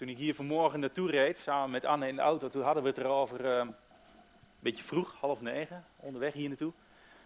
[0.00, 2.88] toen ik hier vanmorgen naartoe reed, samen met Anne in de auto, toen hadden we
[2.88, 3.74] het erover, uh, een
[4.58, 6.72] beetje vroeg, half negen, onderweg hier naartoe.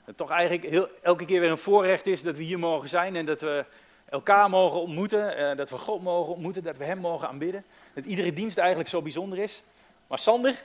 [0.04, 3.16] Dat toch eigenlijk heel, elke keer weer een voorrecht is dat we hier mogen zijn
[3.16, 3.64] en dat we
[4.08, 7.64] elkaar mogen ontmoeten, uh, dat we God mogen ontmoeten, dat we Hem mogen aanbidden.
[7.92, 9.62] Dat iedere dienst eigenlijk zo bijzonder is.
[10.06, 10.62] Maar Sander,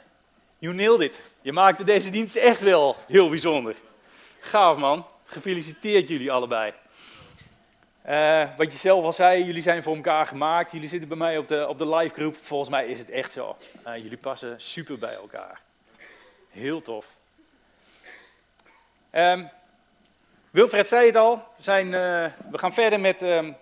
[0.57, 1.21] you nailed it.
[1.41, 3.75] Je maakte deze dienst echt wel heel bijzonder.
[4.39, 6.73] Gaaf man, gefeliciteerd jullie allebei.
[8.09, 10.71] Uh, wat je zelf al zei, jullie zijn voor elkaar gemaakt.
[10.71, 12.35] Jullie zitten bij mij op de, op de live groep.
[12.35, 13.57] Volgens mij is het echt zo.
[13.87, 15.61] Uh, jullie passen super bij elkaar.
[16.49, 17.15] Heel tof.
[19.11, 19.49] Um,
[20.51, 21.43] Wilfred zei het al.
[21.57, 21.91] Zijn, uh,
[22.51, 23.55] we gaan verder met um,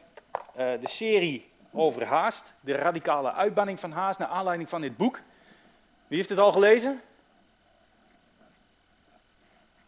[0.56, 2.54] de serie over haast.
[2.60, 5.20] De radicale uitbanning van haast naar aanleiding van dit boek.
[6.08, 7.02] Wie heeft het al gelezen?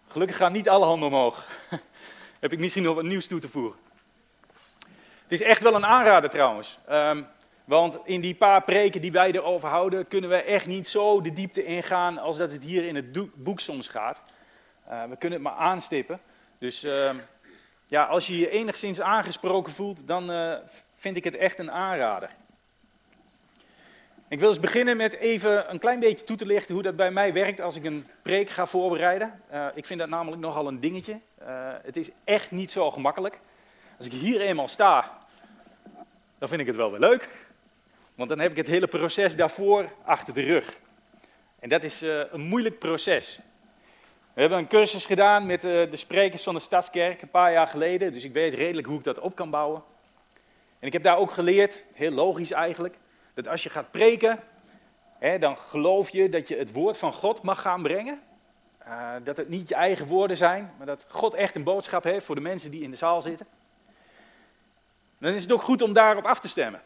[0.07, 1.47] Gelukkig gaan niet alle handen omhoog.
[2.39, 3.87] Heb ik misschien nog wat nieuws toe te voegen.
[5.29, 6.79] Het is echt wel een aanrader trouwens.
[6.91, 7.27] Um,
[7.65, 11.33] want in die paar preken die wij erover houden, kunnen we echt niet zo de
[11.33, 14.21] diepte ingaan als dat het hier in het boek soms gaat.
[14.87, 16.19] Uh, we kunnen het maar aanstippen.
[16.57, 17.11] Dus uh,
[17.87, 20.53] ja, als je je enigszins aangesproken voelt, dan uh,
[20.95, 22.29] vind ik het echt een aanrader.
[24.27, 27.11] Ik wil eens beginnen met even een klein beetje toe te lichten hoe dat bij
[27.11, 29.41] mij werkt als ik een preek ga voorbereiden.
[29.53, 31.19] Uh, ik vind dat namelijk nogal een dingetje.
[31.83, 33.39] het is echt niet zo gemakkelijk.
[33.99, 35.18] Als ik hier eenmaal sta,
[36.39, 37.29] dan vind ik het wel weer leuk.
[38.15, 40.77] Want dan heb ik het hele proces daarvoor achter de rug.
[41.59, 43.39] En dat is uh, een moeilijk proces.
[44.33, 47.67] We hebben een cursus gedaan met uh, de sprekers van de Stadskerk een paar jaar
[47.67, 48.13] geleden.
[48.13, 49.83] Dus ik weet redelijk hoe ik dat op kan bouwen.
[50.79, 52.95] En ik heb daar ook geleerd, heel logisch eigenlijk,
[53.33, 54.39] dat als je gaat preken,
[55.17, 58.19] hè, dan geloof je dat je het woord van God mag gaan brengen.
[58.87, 62.25] Uh, dat het niet je eigen woorden zijn, maar dat God echt een boodschap heeft
[62.25, 63.47] voor de mensen die in de zaal zitten
[65.19, 66.81] dan is het ook goed om daarop af te stemmen.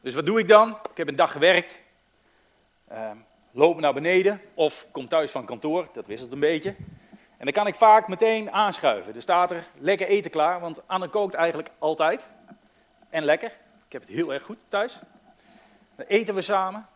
[0.00, 0.70] Dus wat doe ik dan?
[0.90, 1.82] Ik heb een dag gewerkt,
[2.92, 3.10] uh,
[3.50, 6.74] loop naar beneden of kom thuis van kantoor, dat wisselt een beetje.
[7.10, 9.14] En dan kan ik vaak meteen aanschuiven.
[9.14, 12.28] Er staat er lekker eten klaar, want Anne kookt eigenlijk altijd.
[13.10, 13.52] En lekker.
[13.86, 14.98] Ik heb het heel erg goed thuis.
[15.96, 16.86] Dan eten we samen,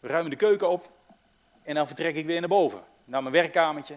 [0.00, 0.90] we ruimen de keuken op
[1.62, 3.96] en dan vertrek ik weer naar boven, naar mijn werkkamertje.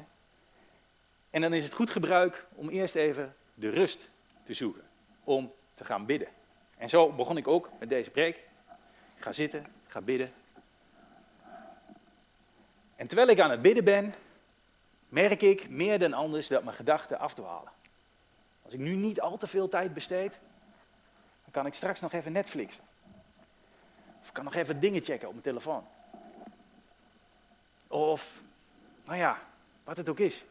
[1.30, 4.10] En dan is het goed gebruik om eerst even de rust
[4.44, 4.84] te zoeken
[5.26, 6.28] om te gaan bidden.
[6.78, 8.36] En zo begon ik ook met deze preek.
[9.16, 10.34] Ik ga zitten, ik ga bidden.
[12.96, 14.14] En terwijl ik aan het bidden ben,
[15.10, 17.72] merk ik meer dan anders dat mijn gedachten afdwalen.
[18.62, 20.32] Als ik nu niet al te veel tijd besteed,
[21.44, 22.84] dan kan ik straks nog even Netflixen.
[24.22, 25.88] Of kan nog even dingen checken op mijn telefoon.
[27.88, 28.42] Of,
[29.04, 29.40] nou ja,
[29.84, 30.44] wat het ook is.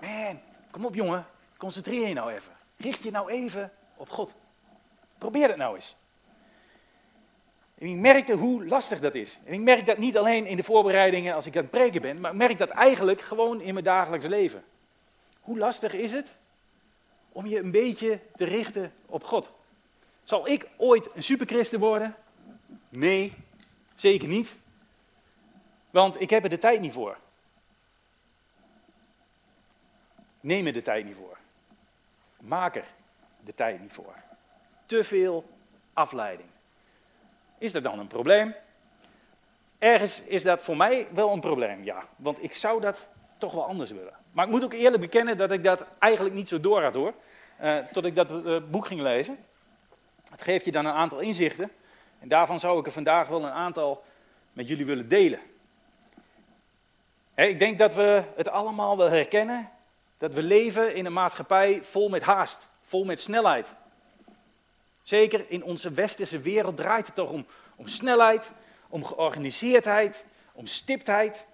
[0.00, 0.40] Man,
[0.70, 2.57] kom op jongen, concentreer je nou even.
[2.78, 4.34] Richt je nou even op God.
[5.18, 5.96] Probeer het nou eens.
[7.78, 9.38] En ik merkte hoe lastig dat is.
[9.44, 12.20] En ik merk dat niet alleen in de voorbereidingen als ik aan het preken ben,
[12.20, 14.64] maar ik merk dat eigenlijk gewoon in mijn dagelijks leven.
[15.40, 16.36] Hoe lastig is het
[17.32, 19.52] om je een beetje te richten op God?
[20.24, 22.16] Zal ik ooit een superchristen worden?
[22.88, 23.32] Nee,
[23.94, 24.56] zeker niet.
[25.90, 27.18] Want ik heb er de tijd niet voor.
[30.40, 31.38] Neem er de tijd niet voor.
[32.40, 32.84] Maak er
[33.44, 34.14] de tijd niet voor.
[34.86, 35.44] Te veel
[35.92, 36.48] afleiding.
[37.58, 38.54] Is dat dan een probleem?
[39.78, 42.04] Ergens is dat voor mij wel een probleem, ja.
[42.16, 43.06] Want ik zou dat
[43.38, 44.14] toch wel anders willen.
[44.32, 47.14] Maar ik moet ook eerlijk bekennen dat ik dat eigenlijk niet zo door had hoor.
[47.62, 49.38] Uh, tot ik dat uh, boek ging lezen.
[50.30, 51.70] Het geeft je dan een aantal inzichten.
[52.18, 54.04] En daarvan zou ik er vandaag wel een aantal
[54.52, 55.40] met jullie willen delen.
[57.34, 59.70] ik denk dat we het allemaal wel herkennen
[60.18, 63.72] dat we leven in een maatschappij vol met haast, vol met snelheid.
[65.02, 67.46] Zeker in onze westerse wereld draait het toch om,
[67.76, 68.50] om snelheid,
[68.88, 71.46] om georganiseerdheid, om stiptheid.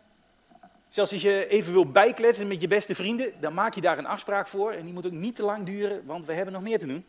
[0.88, 4.06] Zelfs als je even wil bijkletsen met je beste vrienden, dan maak je daar een
[4.06, 4.72] afspraak voor.
[4.72, 7.06] En die moet ook niet te lang duren, want we hebben nog meer te doen.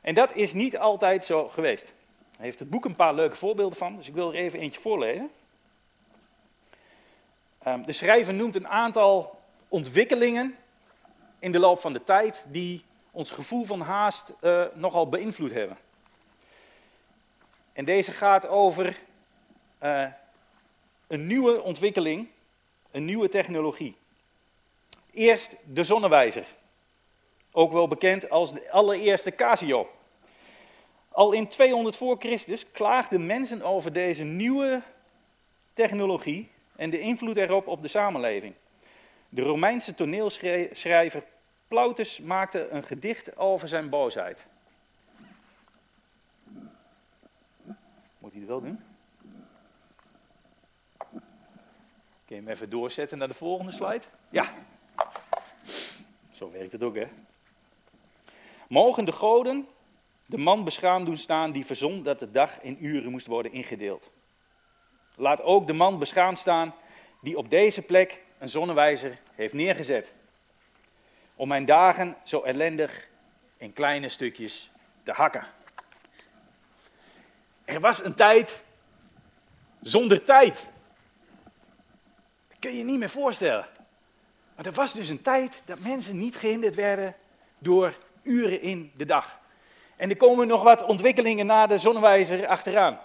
[0.00, 1.94] En dat is niet altijd zo geweest.
[2.36, 4.80] Hij heeft het boek een paar leuke voorbeelden van, dus ik wil er even eentje
[4.80, 5.30] voorlezen.
[7.66, 10.56] Ehm, de schrijver noemt een aantal ontwikkelingen
[11.38, 15.76] in de loop van de tijd die ons gevoel van haast uh, nogal beïnvloed hebben.
[17.72, 18.98] En deze gaat over
[19.82, 20.06] uh,
[21.06, 22.28] een nieuwe ontwikkeling,
[22.90, 23.96] een nieuwe technologie.
[25.10, 26.46] Eerst de zonnewijzer,
[27.52, 29.90] ook wel bekend als de allereerste Casio.
[31.08, 34.82] Al in 200 voor Christus klaagden mensen over deze nieuwe
[35.74, 38.54] technologie en de invloed erop op de samenleving.
[39.28, 41.22] De Romeinse toneelschrijver
[41.68, 44.46] Plautus maakte een gedicht over zijn boosheid.
[48.18, 48.80] Moet hij het wel doen?
[52.24, 54.04] Kun je hem even doorzetten naar de volgende slide?
[54.30, 54.54] Ja.
[56.30, 57.06] Zo werkt het ook, hè?
[58.68, 59.68] Mogen de goden
[60.26, 64.10] de man beschaamd doen staan die verzon dat de dag in uren moest worden ingedeeld.
[65.18, 66.74] Laat ook de man beschaamd staan
[67.20, 70.12] die op deze plek een zonnewijzer heeft neergezet.
[71.34, 73.08] Om mijn dagen zo ellendig
[73.56, 74.70] in kleine stukjes
[75.02, 75.46] te hakken.
[77.64, 78.62] Er was een tijd
[79.82, 80.66] zonder tijd.
[82.48, 83.66] Dat kun je je niet meer voorstellen.
[84.56, 87.14] Maar er was dus een tijd dat mensen niet gehinderd werden
[87.58, 89.38] door uren in de dag.
[89.96, 92.98] En er komen nog wat ontwikkelingen na de zonnewijzer achteraan.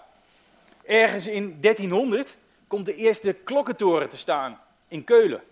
[0.84, 2.36] Ergens in 1300
[2.66, 5.42] komt de eerste klokkentoren te staan in Keulen.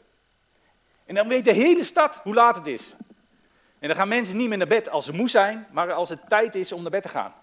[1.07, 2.95] En dan weet de hele stad hoe laat het is.
[3.79, 6.21] En dan gaan mensen niet meer naar bed als ze moe zijn, maar als het
[6.29, 7.35] tijd is om naar bed te gaan.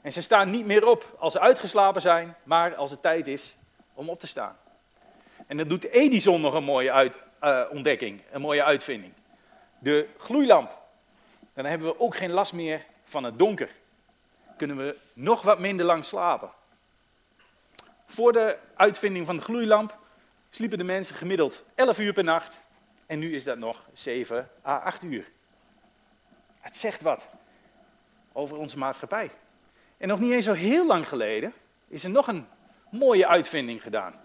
[0.00, 3.56] En ze staan niet meer op als ze uitgeslapen zijn, maar als het tijd is
[3.94, 4.56] om op te staan.
[5.46, 9.12] En dan doet Edison nog een mooie uit, uh, ontdekking, een mooie uitvinding.
[9.78, 10.78] De gloeilamp.
[11.54, 13.70] Dan hebben we ook geen last meer van het donker.
[14.56, 16.50] Kunnen we nog wat minder lang slapen.
[18.06, 19.98] Voor de uitvinding van de gloeilamp
[20.50, 22.62] sliepen de mensen gemiddeld 11 uur per nacht.
[23.06, 25.30] En nu is dat nog 7 à 8 uur.
[26.60, 27.28] Het zegt wat
[28.32, 29.30] over onze maatschappij.
[29.96, 31.52] En nog niet eens zo heel lang geleden
[31.88, 32.46] is er nog een
[32.90, 34.20] mooie uitvinding gedaan.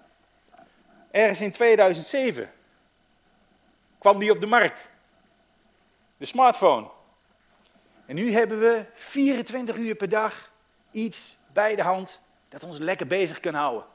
[1.11, 2.51] Ergens in 2007
[3.97, 4.89] kwam die op de markt.
[6.17, 6.89] De smartphone.
[8.05, 10.51] En nu hebben we 24 uur per dag
[10.91, 12.21] iets bij de hand
[12.59, 13.85] dat ons lekker bezig kan houden.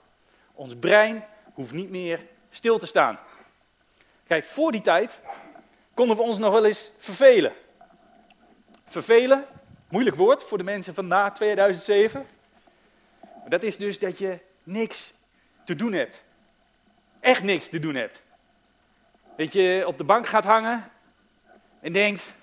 [0.52, 1.24] Ons brein
[1.54, 3.18] hoeft niet meer stil te staan.
[4.26, 5.20] Kijk, voor die tijd
[5.94, 7.52] konden we ons nog wel eens vervelen.
[8.86, 9.46] Vervelen,
[9.88, 12.26] moeilijk woord voor de mensen van na 2007.
[13.20, 15.12] Maar dat is dus dat je niks
[15.64, 16.22] te doen hebt.
[17.20, 18.22] Echt niks te doen hebt.
[19.36, 20.90] Dat je op de bank gaat hangen
[21.80, 22.34] en denkt,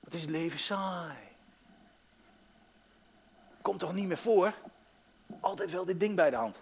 [0.00, 1.31] wat is het leven saai.
[3.62, 4.52] Komt toch niet meer voor?
[5.40, 6.58] Altijd wel dit ding bij de hand.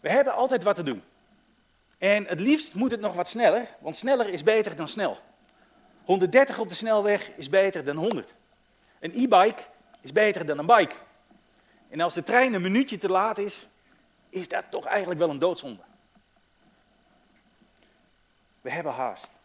[0.00, 1.02] We hebben altijd wat te doen.
[1.98, 5.18] En het liefst moet het nog wat sneller, want sneller is beter dan snel.
[6.04, 8.34] 130 op de snelweg is beter dan 100.
[9.00, 9.62] Een e-bike
[10.00, 10.94] is beter dan een bike.
[11.88, 13.66] En als de trein een minuutje te laat is,
[14.28, 15.82] is dat toch eigenlijk wel een doodzonde.
[18.60, 19.37] We hebben haast.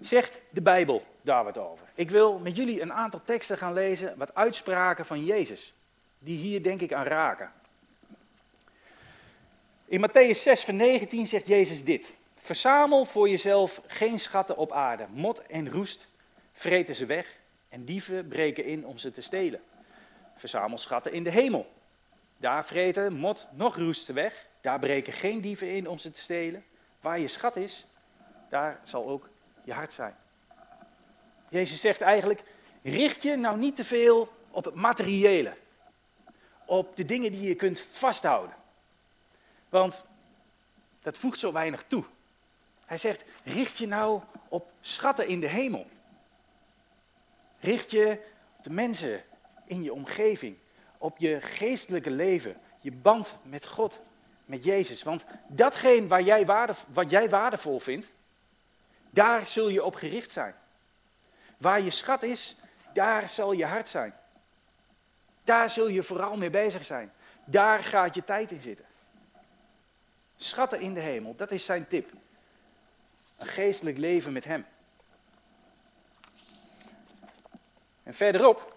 [0.00, 1.86] Zegt de Bijbel daar wat over.
[1.94, 5.74] Ik wil met jullie een aantal teksten gaan lezen, wat uitspraken van Jezus,
[6.18, 7.52] die hier denk ik aan raken.
[9.84, 12.14] In Matthäus 6, vers 19 zegt Jezus dit.
[12.34, 15.06] Verzamel voor jezelf geen schatten op aarde.
[15.12, 16.08] Mot en roest
[16.52, 17.38] vreten ze weg
[17.68, 19.60] en dieven breken in om ze te stelen.
[20.36, 21.72] Verzamel schatten in de hemel.
[22.36, 24.46] Daar vreten mot nog roest weg.
[24.60, 26.64] Daar breken geen dieven in om ze te stelen.
[27.00, 27.86] Waar je schat is,
[28.48, 29.28] daar zal ook
[29.64, 30.16] je hart zijn.
[31.48, 32.42] Jezus zegt eigenlijk,
[32.82, 35.56] richt je nou niet te veel op het materiële.
[36.64, 38.56] Op de dingen die je kunt vasthouden.
[39.68, 40.04] Want
[41.02, 42.04] dat voegt zo weinig toe.
[42.86, 45.86] Hij zegt, richt je nou op schatten in de hemel.
[47.60, 48.18] Richt je
[48.56, 49.22] op de mensen
[49.64, 50.56] in je omgeving,
[50.98, 54.00] op je geestelijke leven, je band met God,
[54.44, 55.02] met Jezus.
[55.02, 58.12] Want datgene waar jij waarde, wat jij waardevol vindt,
[59.10, 60.54] daar zul je op gericht zijn.
[61.56, 62.56] Waar je schat is,
[62.92, 64.14] daar zal je hart zijn.
[65.44, 67.12] Daar zul je vooral mee bezig zijn.
[67.44, 68.84] Daar gaat je tijd in zitten.
[70.36, 72.10] Schatten in de hemel, dat is zijn tip.
[73.36, 74.66] Een geestelijk leven met hem.
[78.02, 78.76] En verderop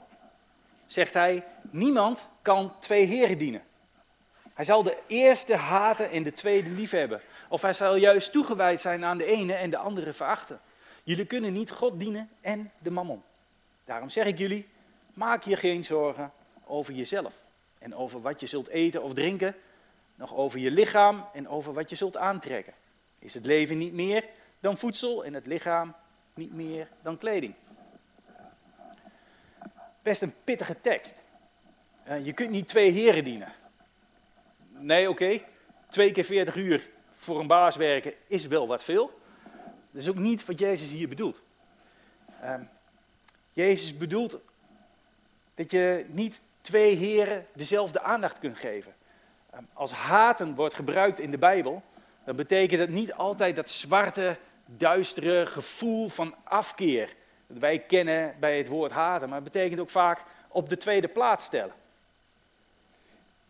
[0.86, 3.64] zegt hij, niemand kan twee heren dienen.
[4.54, 7.22] Hij zal de eerste haten en de tweede liefhebben.
[7.50, 10.60] Of hij zal juist toegewijd zijn aan de ene en de andere verachten.
[11.04, 13.24] Jullie kunnen niet God dienen en de mammon.
[13.86, 14.68] Daarom zeg ik jullie,
[15.14, 16.32] maak je geen zorgen
[16.66, 17.34] over jezelf.
[17.80, 19.56] En over wat je zult eten of drinken.
[20.16, 22.74] Nog over je lichaam en over wat je zult aantrekken.
[23.20, 24.26] Is het leven niet meer
[24.60, 25.96] dan voedsel en het lichaam
[26.34, 27.54] niet meer dan kleding?
[30.02, 31.22] Best een pittige tekst.
[32.08, 33.52] Uh, je kunt niet twee heren dienen.
[34.84, 35.40] Nee, oké.
[35.90, 39.20] Twee keer 40 uur voor een baas werken is wel wat veel.
[39.92, 41.42] Dat is ook niet wat Jezus hier bedoelt.
[42.44, 42.70] Um,
[43.52, 44.38] Jezus bedoelt
[45.56, 48.94] dat je niet twee heren dezelfde aandacht kunt geven.
[49.56, 51.84] Um, als haten wordt gebruikt in de Bijbel,
[52.24, 57.16] dan betekent dat niet altijd dat zwarte, duistere gevoel van afkeer.
[57.48, 61.08] dat wij kennen bij het woord haten, maar het betekent ook vaak op de tweede
[61.08, 61.82] plaats stellen.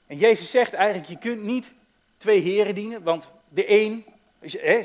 [0.08, 1.74] En Jezus zegt eigenlijk, je kunt niet
[2.18, 4.06] twee heren dienen, want de een,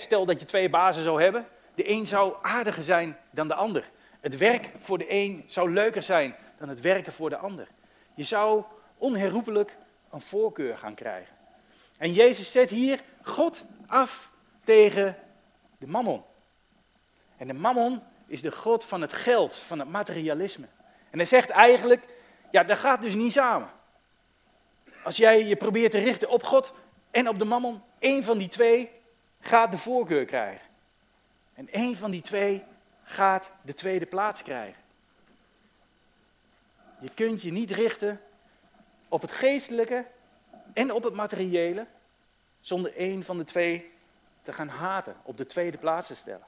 [0.01, 3.91] stel dat je twee bazen zou hebben, de een zou aardiger zijn dan de ander.
[4.21, 7.69] Het werk voor de een zou leuker zijn dan het werken voor de ander.
[8.15, 8.65] Je zou
[8.97, 9.77] onherroepelijk
[10.11, 11.35] een voorkeur gaan krijgen.
[11.99, 14.31] En Jezus zet hier God af
[14.65, 15.17] tegen
[15.79, 16.23] de mammon.
[17.37, 20.67] En de mammon is de God van het geld, van het materialisme.
[21.11, 22.03] En hij zegt eigenlijk,
[22.51, 23.69] ja, dat gaat dus niet samen.
[25.09, 26.73] Als jij je probeert te richten op God
[27.11, 28.91] en op de mammon, één van die twee
[29.41, 30.67] gaat de voorkeur krijgen.
[31.55, 32.65] En één van die twee
[33.03, 34.83] gaat de tweede plaats krijgen.
[37.01, 38.21] Je kunt je niet richten
[39.09, 40.07] op het geestelijke
[40.73, 41.87] en op het materiële
[42.61, 43.91] zonder één van de twee
[44.43, 46.47] te gaan haten, op de tweede plaats te stellen.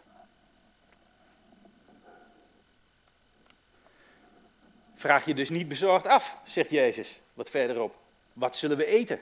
[4.95, 8.09] Vraag je dus niet bezorgd af, zegt Jezus wat verderop.
[8.41, 9.21] Wat zullen we eten?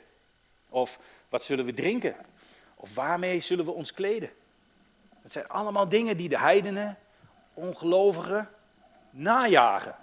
[0.69, 0.99] Of
[1.29, 2.17] wat zullen we drinken?
[2.75, 4.31] Of waarmee zullen we ons kleden?
[5.23, 6.99] Dat zijn allemaal dingen die de heidenen,
[7.55, 8.49] ongelovigen,
[9.11, 9.95] najagen.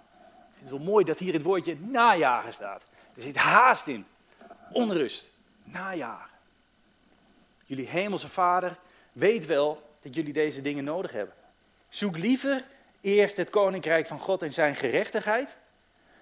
[0.53, 2.83] Het is wel mooi dat hier het woordje najagen staat.
[3.15, 4.05] Er zit haast in,
[4.71, 5.29] onrust,
[5.63, 6.37] najagen.
[7.65, 8.77] Jullie hemelse vader
[9.11, 11.35] weet wel dat jullie deze dingen nodig hebben.
[11.89, 12.65] Zoek liever
[13.01, 15.57] eerst het koninkrijk van God en zijn gerechtigheid.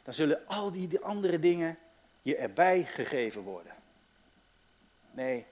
[0.03, 1.77] Dan zullen al die andere dingen
[2.24, 3.74] je erbij gegeven worden.
[5.12, 5.46] Nee,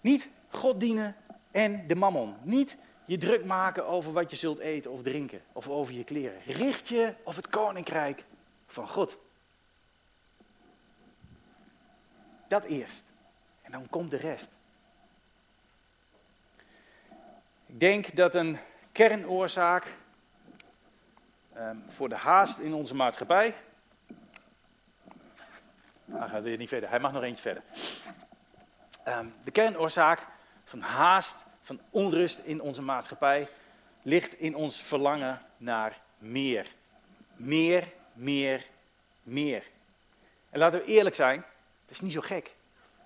[0.00, 1.16] niet God dienen
[1.50, 2.36] en de mammon.
[2.42, 6.40] Niet je druk maken over wat je zult eten of drinken of over je kleren.
[6.46, 8.24] Richt je op het koninkrijk
[8.66, 9.16] van God.
[12.48, 13.04] Dat eerst.
[13.62, 14.50] En dan komt de rest.
[17.66, 18.58] Ik denk dat een
[18.92, 19.96] kernoorzaak
[21.56, 23.54] um, voor de haast in onze maatschappij.
[26.10, 27.62] Hij gaat weer niet verder, hij mag nog eentje verder.
[29.08, 30.26] Um, de kernoorzaak
[30.64, 33.48] van haast, van onrust in onze maatschappij
[34.02, 36.66] ligt in ons verlangen naar meer.
[37.36, 38.66] Meer, meer,
[39.22, 39.64] meer.
[40.50, 41.40] En laten we eerlijk zijn,
[41.86, 42.54] dat is niet zo gek.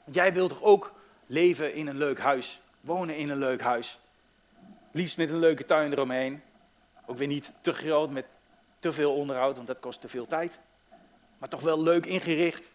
[0.05, 0.93] Want jij wilt toch ook
[1.27, 3.99] leven in een leuk huis, wonen in een leuk huis.
[4.91, 6.43] Liefst met een leuke tuin eromheen.
[7.07, 8.27] Ook weer niet te groot met
[8.79, 10.59] te veel onderhoud, want dat kost te veel tijd.
[11.39, 12.71] Maar toch wel leuk ingericht.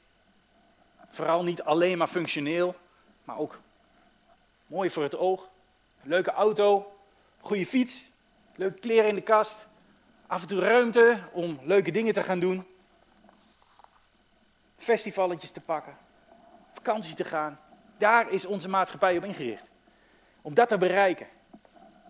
[1.15, 2.75] Vooral niet alleen maar functioneel,
[3.23, 3.59] maar ook
[4.67, 5.49] mooi voor het oog.
[6.01, 6.95] leuke auto,
[7.39, 8.11] goede fiets,
[8.55, 9.67] leuke kleren in de kast.
[10.27, 12.67] Af en toe ruimte om leuke dingen te gaan doen.
[14.77, 15.97] Festivalletjes te pakken,
[16.73, 17.59] vakantie te gaan.
[17.97, 19.69] Daar is onze maatschappij op ingericht.
[20.41, 21.27] Om dat te bereiken.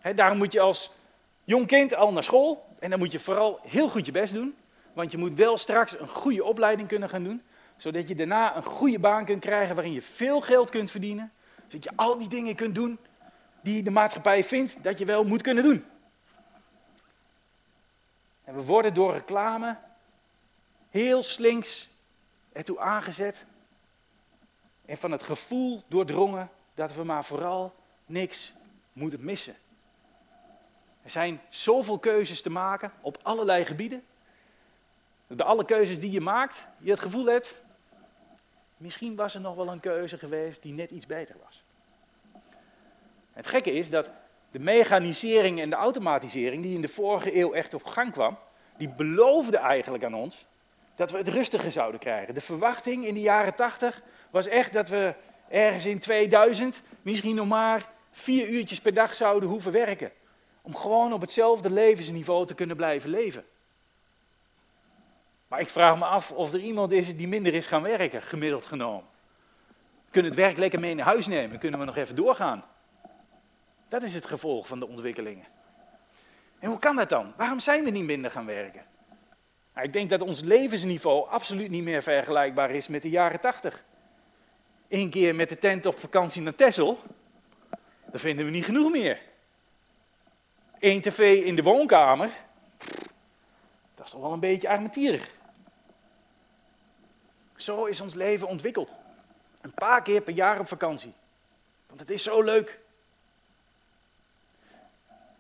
[0.01, 0.91] He, daarom moet je als
[1.43, 2.75] jong kind al naar school.
[2.79, 4.57] En dan moet je vooral heel goed je best doen.
[4.93, 7.43] Want je moet wel straks een goede opleiding kunnen gaan doen.
[7.77, 11.31] Zodat je daarna een goede baan kunt krijgen waarin je veel geld kunt verdienen.
[11.67, 12.99] Zodat je al die dingen kunt doen
[13.61, 15.85] die de maatschappij vindt dat je wel moet kunnen doen.
[18.43, 19.77] En we worden door reclame
[20.89, 21.89] heel slinks
[22.51, 23.45] ertoe aangezet.
[24.85, 28.53] En van het gevoel doordrongen dat we maar vooral niks
[28.93, 29.55] moeten missen.
[31.03, 34.03] Er zijn zoveel keuzes te maken op allerlei gebieden.
[35.27, 37.61] De alle keuzes die je maakt, je het gevoel hebt,
[38.77, 41.63] misschien was er nog wel een keuze geweest die net iets beter was.
[43.33, 44.09] Het gekke is dat
[44.51, 48.37] de mechanisering en de automatisering die in de vorige eeuw echt op gang kwam,
[48.77, 50.45] die beloofde eigenlijk aan ons
[50.95, 52.33] dat we het rustiger zouden krijgen.
[52.33, 55.13] De verwachting in de jaren 80 was echt dat we
[55.49, 60.11] ergens in 2000 misschien nog maar vier uurtjes per dag zouden hoeven werken.
[60.61, 63.45] Om gewoon op hetzelfde levensniveau te kunnen blijven leven.
[65.55, 68.65] Maar ik vraag me af of er iemand is die minder is gaan werken, gemiddeld
[68.65, 69.03] genomen.
[70.09, 71.59] Kunnen het werk lekker mee naar huis nemen?
[71.59, 72.63] Kunnen we nog even doorgaan?
[73.87, 75.45] Dat is het gevolg van de ontwikkelingen.
[76.59, 77.33] En hoe kan dat dan?
[77.37, 78.85] Waarom zijn we niet minder gaan werken?
[79.73, 83.83] Nou, ik denk dat ons levensniveau absoluut niet meer vergelijkbaar is met de jaren tachtig.
[84.89, 86.99] Eén keer met de tent op vakantie naar Texel,
[88.05, 89.19] dat vinden we niet genoeg meer.
[90.79, 92.29] Eén tv in de woonkamer,
[93.95, 95.34] dat is toch wel een beetje armetierig.
[97.65, 98.95] Zo is ons leven ontwikkeld.
[99.61, 101.13] Een paar keer per jaar op vakantie.
[101.87, 102.79] Want het is zo leuk.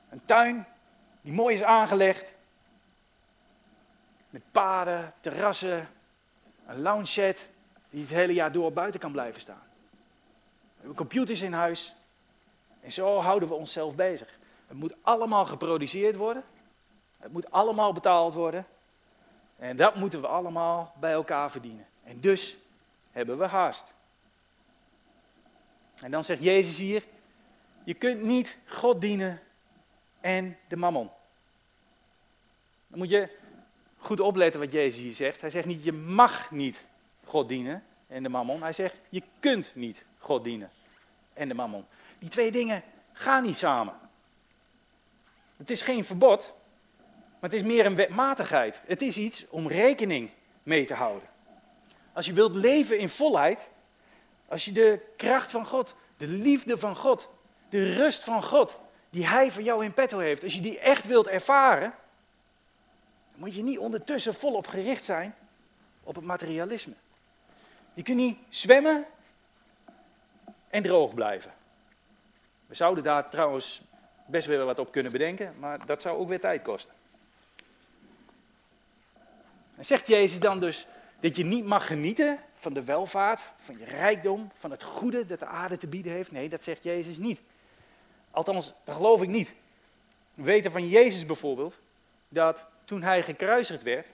[0.09, 0.65] Een tuin
[1.21, 2.33] die mooi is aangelegd.
[4.29, 5.89] Met paden, terrassen,
[6.67, 7.49] een lounge set
[7.89, 9.63] die het hele jaar door buiten kan blijven staan.
[10.65, 11.95] We hebben computers in huis.
[12.81, 14.37] En zo houden we onszelf bezig.
[14.67, 16.43] Het moet allemaal geproduceerd worden.
[17.17, 18.65] Het moet allemaal betaald worden.
[19.57, 21.85] En dat moeten we allemaal bij elkaar verdienen.
[22.05, 22.57] En dus
[23.11, 23.93] hebben we haast.
[26.01, 27.03] En dan zegt Jezus hier,
[27.83, 29.41] je kunt niet God dienen
[30.21, 31.09] en de mammon.
[32.87, 33.29] Dan moet je
[33.97, 35.41] goed opletten wat Jezus hier zegt.
[35.41, 36.87] Hij zegt niet, je mag niet
[37.23, 38.61] God dienen en de mammon.
[38.61, 40.71] Hij zegt, je kunt niet God dienen
[41.33, 41.85] en de mammon.
[42.19, 42.83] Die twee dingen
[43.13, 43.93] gaan niet samen.
[45.57, 46.53] Het is geen verbod,
[47.39, 48.81] maar het is meer een wetmatigheid.
[48.85, 50.29] Het is iets om rekening
[50.63, 51.29] mee te houden.
[52.15, 53.69] Als je wilt leven in volheid,
[54.47, 57.29] als je de kracht van God, de liefde van God,
[57.69, 58.77] de rust van God,
[59.09, 61.93] die Hij voor jou in petto heeft, als je die echt wilt ervaren,
[63.31, 65.35] dan moet je niet ondertussen volop gericht zijn
[66.03, 66.93] op het materialisme.
[67.93, 69.05] Je kunt niet zwemmen
[70.69, 71.53] en droog blijven.
[72.65, 73.81] We zouden daar trouwens
[74.25, 76.93] best wel wat op kunnen bedenken, maar dat zou ook weer tijd kosten.
[79.75, 80.87] En zegt Jezus dan dus
[81.19, 85.39] dat je niet mag genieten van de welvaart, van je rijkdom, van het goede dat
[85.39, 86.31] de aarde te bieden heeft?
[86.31, 87.41] Nee, dat zegt Jezus niet.
[88.31, 89.53] Althans, dat geloof ik niet.
[90.33, 91.79] We weten van Jezus bijvoorbeeld
[92.29, 94.07] dat toen hij gekruisigd werd,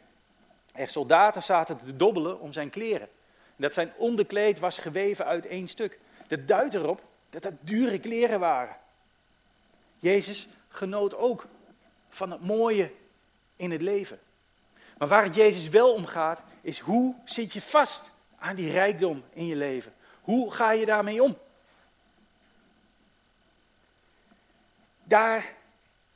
[0.72, 3.10] er soldaten zaten te dobbelen om zijn kleren.
[3.56, 6.00] Dat zijn onderkleed was geweven uit één stuk.
[6.28, 8.76] Dat duidt erop dat dat dure kleren waren.
[10.00, 11.46] Jezus genoot ook
[12.10, 12.92] van het mooie
[13.56, 14.20] in het leven.
[15.02, 19.24] Maar waar het Jezus wel om gaat, is hoe zit je vast aan die rijkdom
[19.34, 19.94] in je leven?
[20.22, 21.38] Hoe ga je daarmee om?
[25.04, 25.54] Daar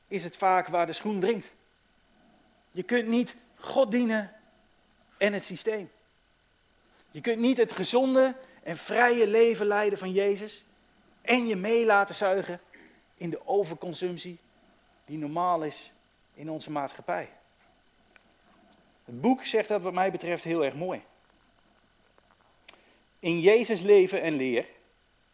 [0.07, 1.51] is het vaak waar de schoen dringt.
[2.71, 4.33] Je kunt niet God dienen
[5.17, 5.91] en het systeem.
[7.11, 10.63] Je kunt niet het gezonde en vrije leven leiden van Jezus
[11.21, 12.61] en je mee laten zuigen
[13.15, 14.39] in de overconsumptie
[15.05, 15.91] die normaal is
[16.33, 17.29] in onze maatschappij.
[19.05, 21.01] Het boek zegt dat wat mij betreft heel erg mooi.
[23.20, 24.65] In Jezus leven en leer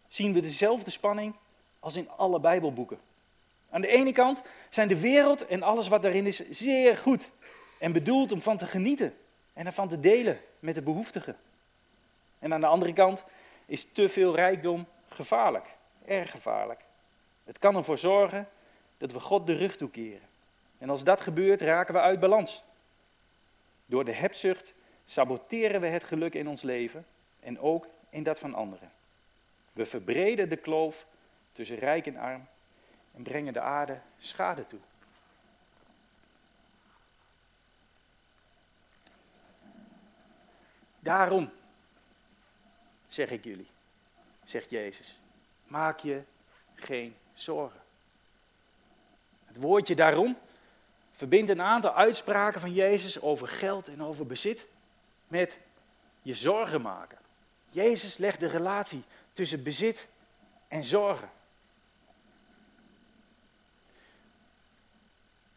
[0.07, 1.35] zien we dezelfde spanning
[1.79, 2.99] als in alle Bijbelboeken.
[3.69, 7.29] Aan de ene kant zijn de wereld en alles wat daarin is zeer goed
[7.77, 9.17] en bedoeld om van te genieten
[9.53, 11.37] en ervan te delen met de behoeftigen.
[12.39, 13.23] En aan de andere kant
[13.65, 15.65] is te veel rijkdom gevaarlijk,
[16.05, 16.81] erg gevaarlijk.
[17.43, 18.49] Het kan ervoor zorgen
[18.97, 20.29] dat we God de rug toekeren.
[20.77, 22.63] En als dat gebeurt, raken we uit balans.
[23.91, 24.73] Door de hebzucht
[25.05, 27.05] saboteren we het geluk in ons leven
[27.39, 28.91] en ook in dat van anderen.
[29.73, 31.05] We verbreden de kloof
[31.51, 32.47] tussen rijk en arm
[33.15, 34.79] en brengen de aarde schade toe.
[40.99, 41.51] Daarom
[43.07, 43.69] zeg ik jullie,
[44.43, 45.19] zegt Jezus,
[45.63, 46.21] maak je
[46.75, 47.81] geen zorgen.
[49.45, 50.37] Het woordje daarom
[51.21, 54.67] verbindt een aantal uitspraken van Jezus over geld en over bezit
[55.27, 55.57] met
[56.21, 57.17] je zorgen maken.
[57.69, 59.03] Jezus legt de relatie
[59.33, 60.07] tussen bezit
[60.67, 61.29] en zorgen.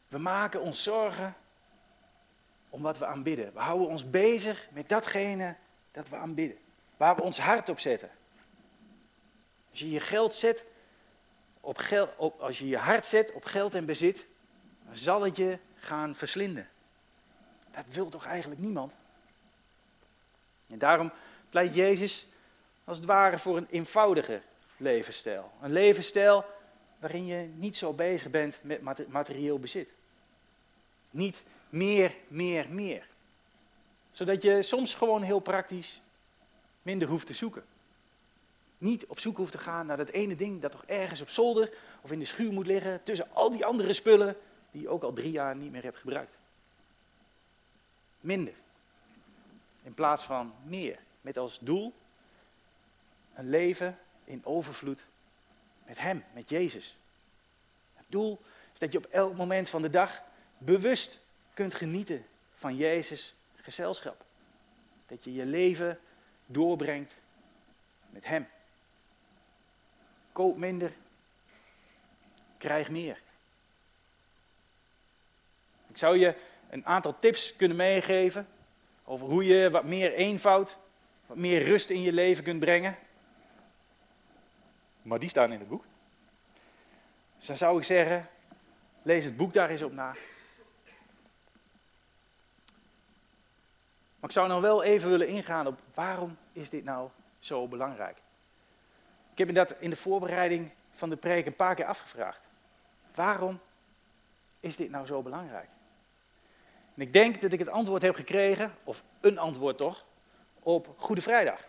[0.09, 1.35] We maken ons zorgen
[2.71, 3.53] om wat we aanbidden.
[3.53, 5.55] We houden ons bezig met datgene
[5.93, 6.59] dat we aanbidden.
[6.97, 8.11] Waar we ons hart op zetten.
[9.71, 10.65] Als je je geld zet
[11.61, 14.27] op geld, als je je hart zet op geld en bezit,
[14.87, 16.69] dan zal het je gaan verslinden.
[17.71, 18.93] Dat wil toch eigenlijk niemand?
[20.67, 21.13] En daarom
[21.51, 22.27] pleit Jezus
[22.85, 24.41] als het ware voor een eenvoudige
[24.77, 25.53] levensstijl.
[25.61, 26.45] Een levensstijl
[26.99, 29.89] waarin je niet zo bezig bent met materieel bezit.
[31.11, 33.07] Niet meer, meer, meer.
[34.13, 36.01] Zodat je soms gewoon heel praktisch
[36.83, 37.65] minder hoeft te zoeken.
[38.79, 41.73] Niet op zoek hoeft te gaan naar dat ene ding dat toch ergens op zolder
[42.01, 44.37] of in de schuur moet liggen tussen al die andere spullen
[44.75, 46.37] die ook al drie jaar niet meer hebt gebruikt.
[48.21, 48.55] Minder.
[49.83, 50.99] In plaats van meer.
[51.21, 51.93] Met als doel
[53.35, 55.07] een leven in overvloed
[55.85, 56.97] met Hem, met Jezus.
[57.95, 58.41] Het doel
[58.73, 60.23] is dat je op elk moment van de dag
[60.59, 61.21] bewust
[61.55, 64.25] kunt genieten van Jezus gezelschap.
[65.07, 65.99] Dat je je leven
[66.47, 67.21] doorbrengt
[68.11, 68.49] met Hem.
[70.33, 70.93] Koop minder,
[72.59, 73.23] krijg meer.
[75.95, 76.35] Ik zou je
[76.71, 78.49] een aantal tips kunnen meegeven
[79.05, 80.77] over hoe je wat meer eenvoud,
[81.27, 82.97] wat meer rust in je leven kunt brengen.
[85.03, 85.85] Maar die staan in het boek.
[87.39, 88.29] Dus dan zou ik zeggen,
[89.03, 90.15] lees het boek daar eens op na.
[94.17, 98.17] Maar ik zou nou wel even willen ingaan op waarom is dit nou zo belangrijk?
[99.33, 102.41] Ik heb me dat in de voorbereiding van de preek een paar keer afgevraagd.
[103.15, 103.61] Waarom
[104.61, 105.69] is dit nou zo belangrijk?
[106.95, 110.05] En ik denk dat ik het antwoord heb gekregen, of een antwoord toch,
[110.63, 111.69] op Goede Vrijdag.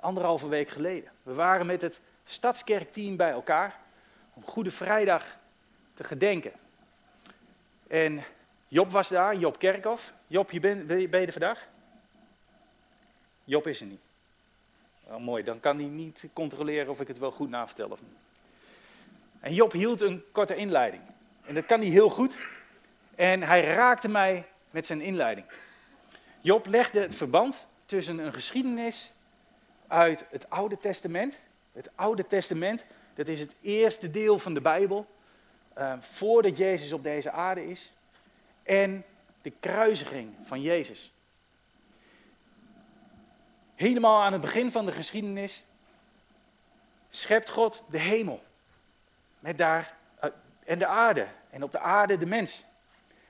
[0.00, 1.10] Anderhalve week geleden.
[1.22, 3.80] We waren met het stadskerkteam bij elkaar
[4.34, 5.38] om Goede Vrijdag
[5.94, 6.52] te gedenken.
[7.86, 8.22] En
[8.68, 10.12] Job was daar, Job Kerkhoff.
[10.26, 11.68] Job, je ben, je er vandaag?
[13.44, 14.00] Job is er niet.
[15.06, 18.16] Wel mooi, dan kan hij niet controleren of ik het wel goed navertel of niet.
[19.40, 21.02] En Job hield een korte inleiding.
[21.44, 22.36] En dat kan hij heel goed.
[23.16, 25.46] En hij raakte mij met zijn inleiding.
[26.40, 29.12] Job legde het verband tussen een geschiedenis
[29.86, 31.38] uit het Oude Testament.
[31.72, 35.06] Het Oude Testament, dat is het eerste deel van de Bijbel,
[35.78, 37.92] uh, voordat Jezus op deze aarde is.
[38.62, 39.04] En
[39.42, 41.12] de kruisiging van Jezus.
[43.74, 45.64] Helemaal aan het begin van de geschiedenis
[47.10, 48.42] schept God de hemel.
[49.38, 50.30] Met daar, uh,
[50.64, 51.26] en de aarde.
[51.50, 52.64] En op de aarde de mens.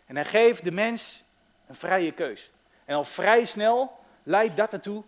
[0.06, 1.24] En hij geeft de mens
[1.66, 2.50] een vrije keus.
[2.84, 5.02] En al vrij snel leidt dat ertoe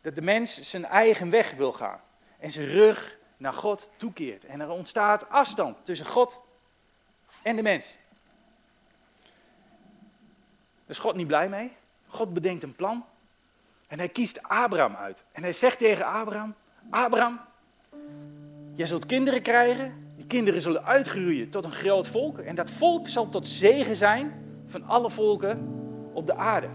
[0.00, 2.00] dat de mens zijn eigen weg wil gaan.
[2.38, 4.44] En zijn rug naar God toekeert.
[4.44, 6.40] En er ontstaat afstand tussen God
[7.42, 7.96] en de mens.
[10.74, 11.76] Daar is God niet blij mee.
[12.06, 13.06] God bedenkt een plan.
[13.86, 15.24] En hij kiest Abraham uit.
[15.32, 16.54] En hij zegt tegen Abraham:
[16.90, 17.40] Abraham,
[18.74, 20.07] jij zult kinderen krijgen.
[20.28, 22.38] Kinderen zullen uitgroeien tot een groot volk.
[22.38, 24.32] En dat volk zal tot zegen zijn
[24.66, 25.68] van alle volken
[26.12, 26.68] op de aarde.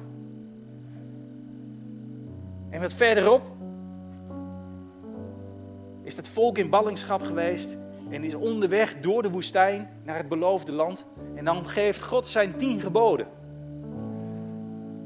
[2.69, 3.41] En wat verderop
[6.03, 7.77] is dat volk in ballingschap geweest
[8.09, 11.05] en is onderweg door de woestijn naar het beloofde land.
[11.35, 13.27] En dan geeft God zijn tien geboden.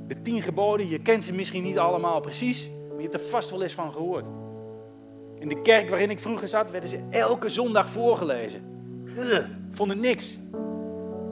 [0.08, 3.50] De tien geboden, je kent ze misschien niet allemaal precies, maar je hebt er vast
[3.50, 4.28] wel eens van gehoord.
[5.39, 8.62] In de kerk waarin ik vroeger zat, werden ze elke zondag voorgelezen.
[9.17, 10.38] Ugh, vond het niks.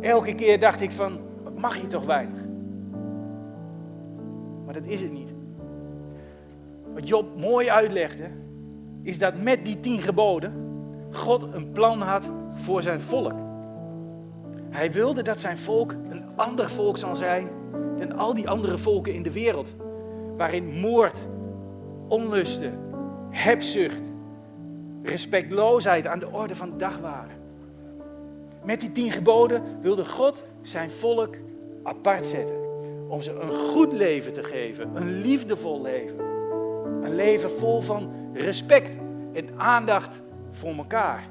[0.01, 2.41] Elke keer dacht ik van, wat mag je toch weinig?
[4.65, 5.33] Maar dat is het niet.
[6.93, 8.29] Wat Job mooi uitlegde,
[9.01, 10.53] is dat met die tien geboden
[11.11, 13.33] God een plan had voor zijn volk.
[14.69, 17.49] Hij wilde dat zijn volk een ander volk zal zijn
[17.97, 19.75] dan al die andere volken in de wereld.
[20.37, 21.27] Waarin moord,
[22.07, 22.79] onlusten,
[23.35, 24.01] hebzucht,
[25.03, 27.37] respectloosheid aan de orde van de dag waren.
[28.63, 31.35] Met die tien geboden wilde God zijn volk
[31.83, 32.55] apart zetten.
[33.07, 36.19] Om ze een goed leven te geven, een liefdevol leven.
[37.03, 38.97] Een leven vol van respect
[39.33, 40.21] en aandacht
[40.51, 41.27] voor elkaar.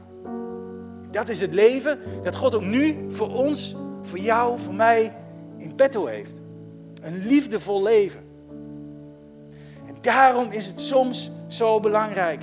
[1.10, 5.12] Dat is het leven dat God ook nu voor ons, voor jou, voor mij
[5.56, 6.32] in petto heeft.
[7.02, 8.20] Een liefdevol leven.
[9.86, 12.42] En daarom is het soms zo belangrijk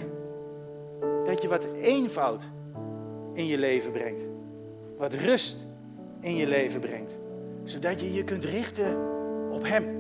[1.25, 2.47] dat je wat eenvoud
[3.33, 4.23] in je leven brengt.
[4.97, 5.67] Wat rust
[6.19, 7.17] in je leven brengt.
[7.63, 8.97] Zodat je je kunt richten
[9.51, 9.99] op Hem.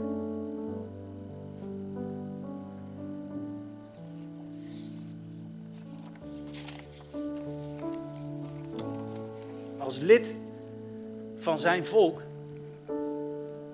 [9.77, 10.35] Als lid
[11.37, 12.21] van zijn volk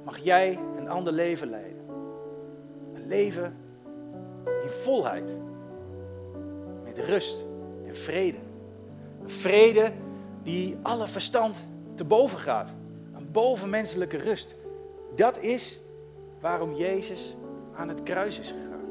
[0.04, 1.82] mag jij een ander leven leiden.
[2.94, 3.56] Een leven
[4.68, 5.32] in volheid.
[6.84, 7.46] Met rust
[7.88, 8.38] en vrede.
[9.22, 9.92] Een vrede
[10.44, 12.74] die alle verstand te boven gaat.
[13.16, 14.56] Een bovenmenselijke rust.
[15.16, 15.80] Dat is
[16.40, 17.36] waarom Jezus
[17.76, 18.86] aan het kruis is gegaan.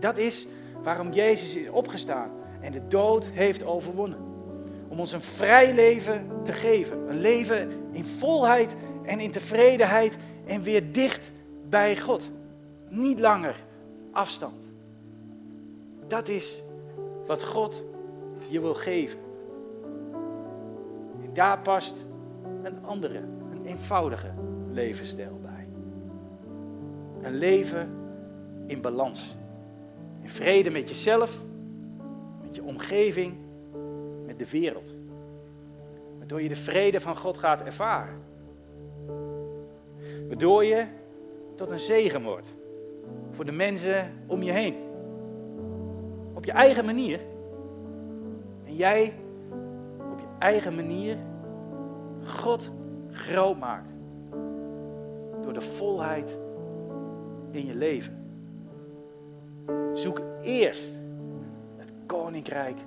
[0.00, 0.46] Dat is
[0.82, 4.18] waarom Jezus is opgestaan en de dood heeft overwonnen.
[4.88, 7.08] Om ons een vrij leven te geven.
[7.08, 11.32] Een leven in volheid en in tevredenheid en weer dicht
[11.68, 12.30] bij God.
[12.88, 13.56] Niet langer
[14.12, 14.65] afstand.
[16.06, 16.62] Dat is
[17.26, 17.84] wat God
[18.48, 19.18] je wil geven.
[21.22, 22.04] En daar past
[22.62, 23.18] een andere,
[23.50, 24.32] een eenvoudige
[24.70, 25.68] levensstijl bij.
[27.22, 27.90] Een leven
[28.66, 29.36] in balans.
[30.22, 31.42] In vrede met jezelf,
[32.42, 33.34] met je omgeving,
[34.26, 34.94] met de wereld.
[36.18, 38.22] Waardoor je de vrede van God gaat ervaren.
[40.28, 40.86] Waardoor je
[41.54, 42.54] tot een zegen wordt
[43.30, 44.85] voor de mensen om je heen.
[46.46, 47.20] Je eigen manier.
[48.64, 49.14] En jij
[50.12, 51.16] op je eigen manier
[52.24, 52.72] God
[53.10, 53.92] groot maakt.
[55.42, 56.38] Door de volheid
[57.50, 58.24] in je leven.
[59.92, 60.96] Zoek eerst
[61.76, 62.78] het koninkrijk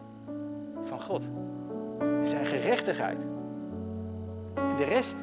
[0.83, 1.27] van God.
[1.99, 3.21] En zijn gerechtigheid.
[4.53, 5.15] En de rest,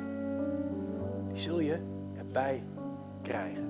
[1.29, 1.79] die zul je
[2.17, 2.63] erbij
[3.23, 3.66] krijgen.